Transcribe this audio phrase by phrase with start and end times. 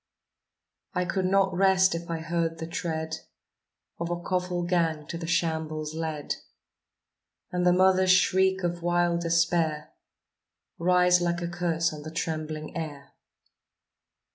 [0.95, 3.17] I could not rest if I heard the tread
[3.99, 6.37] Of a coffle gang to the shambles led,
[7.51, 9.93] And the mother's shriek of wild despair
[10.79, 13.13] Rise like a curse on the trembling air.